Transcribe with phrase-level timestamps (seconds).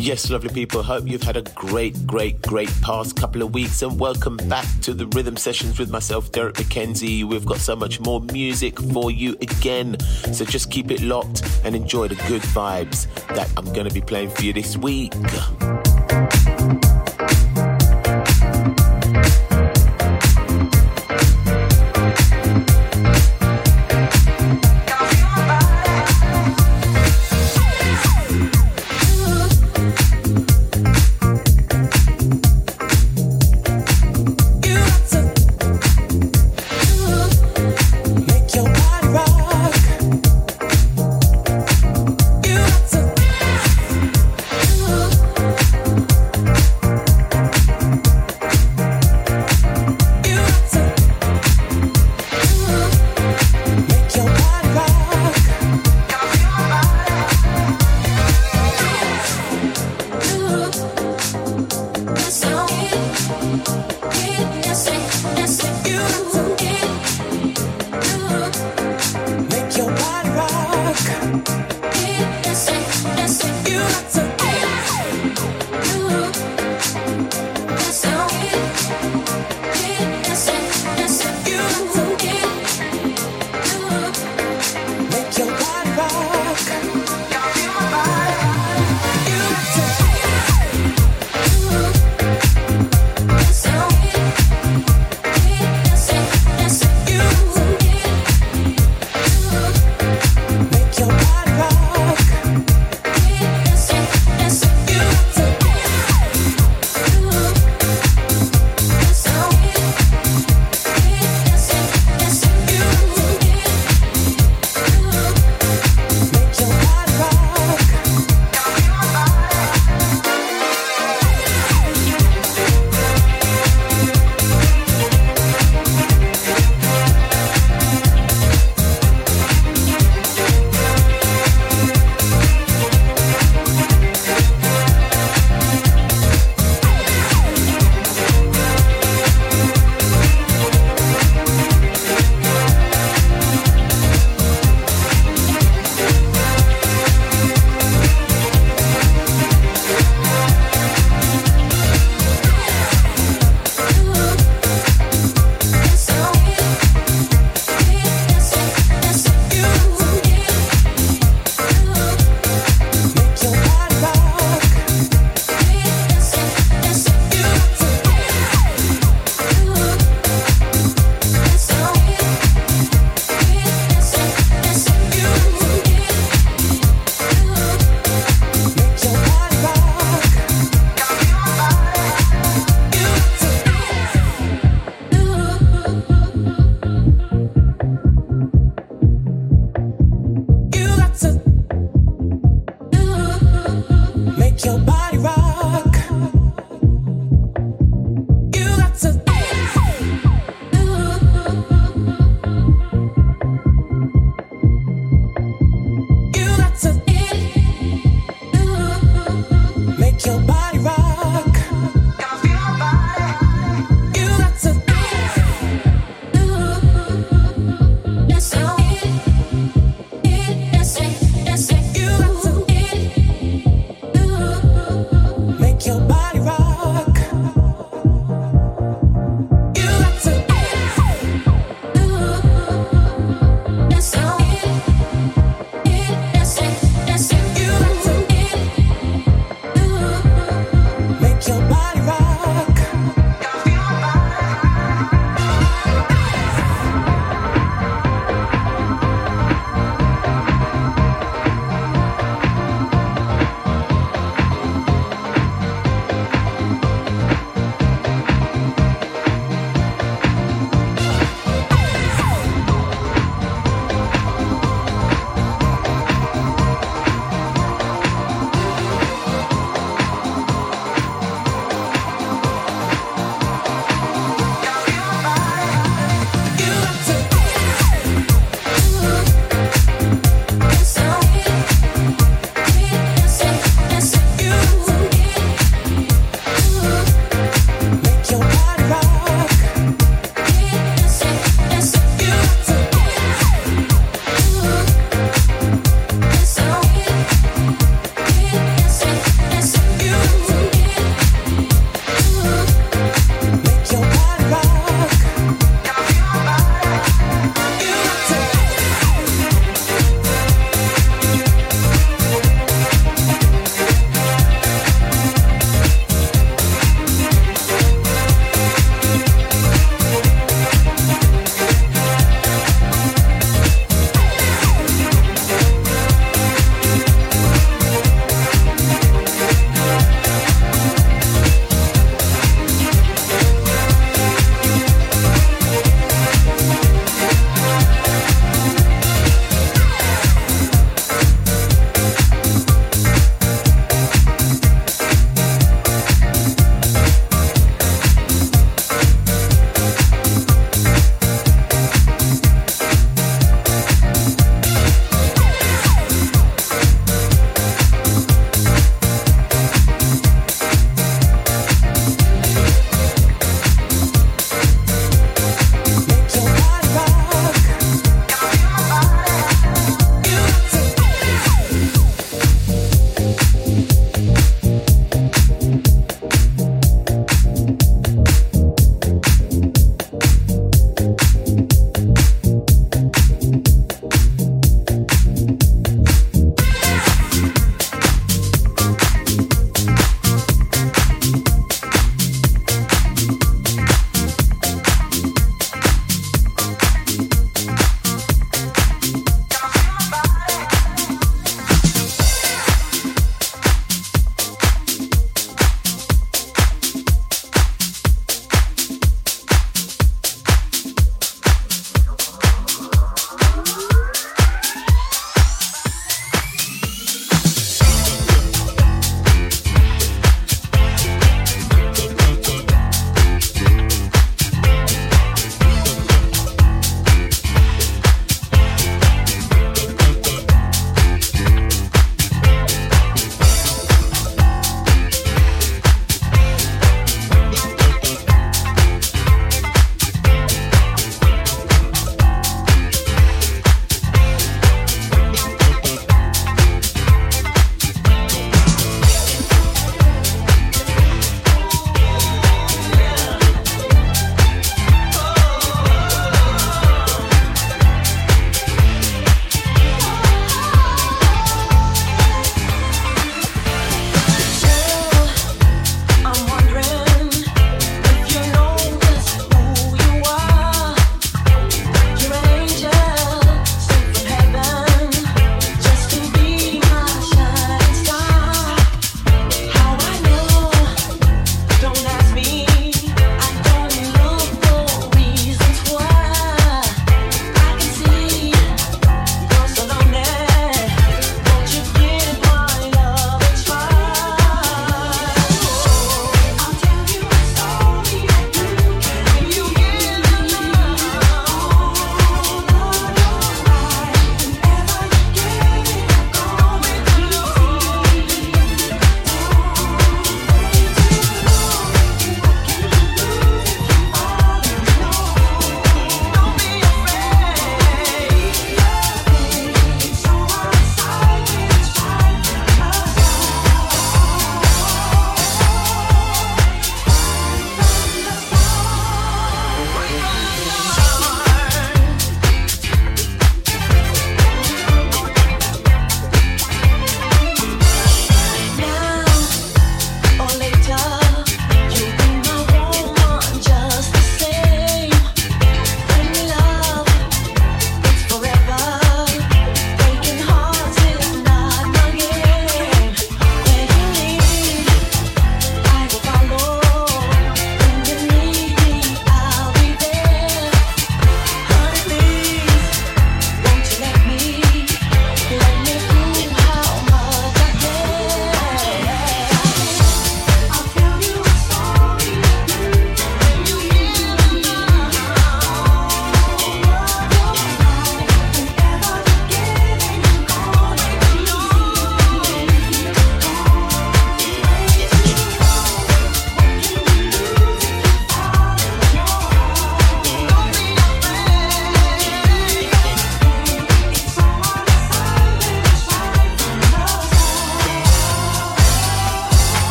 [0.00, 4.00] Yes, lovely people, hope you've had a great, great, great past couple of weeks and
[4.00, 7.22] welcome back to the Rhythm Sessions with myself, Derrick McKenzie.
[7.22, 10.00] We've got so much more music for you again,
[10.32, 14.00] so just keep it locked and enjoy the good vibes that I'm going to be
[14.00, 15.12] playing for you this week.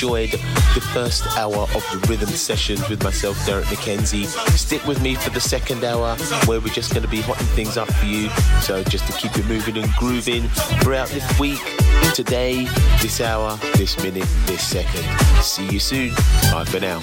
[0.00, 4.24] Enjoyed the first hour of the rhythm sessions with myself, Derrick McKenzie.
[4.56, 7.76] Stick with me for the second hour where we're just going to be hotting things
[7.76, 8.30] up for you.
[8.62, 10.48] So just to keep you moving and grooving
[10.80, 11.60] throughout this week,
[12.14, 12.64] today,
[13.02, 15.04] this hour, this minute, this second.
[15.42, 16.14] See you soon.
[16.50, 17.00] Bye for now.